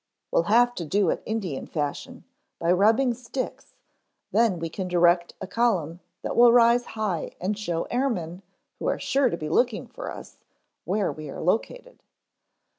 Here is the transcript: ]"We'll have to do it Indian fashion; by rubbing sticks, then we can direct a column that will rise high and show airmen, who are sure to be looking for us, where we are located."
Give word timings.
]"We'll 0.31 0.45
have 0.49 0.73
to 0.73 0.83
do 0.83 1.11
it 1.11 1.21
Indian 1.27 1.67
fashion; 1.67 2.23
by 2.57 2.71
rubbing 2.71 3.13
sticks, 3.13 3.75
then 4.31 4.57
we 4.57 4.67
can 4.67 4.87
direct 4.87 5.35
a 5.39 5.45
column 5.45 5.99
that 6.23 6.35
will 6.35 6.51
rise 6.51 6.83
high 6.97 7.33
and 7.39 7.55
show 7.55 7.83
airmen, 7.91 8.41
who 8.79 8.87
are 8.87 8.97
sure 8.97 9.29
to 9.29 9.37
be 9.37 9.47
looking 9.47 9.85
for 9.85 10.09
us, 10.11 10.39
where 10.85 11.11
we 11.11 11.29
are 11.29 11.39
located." 11.39 12.01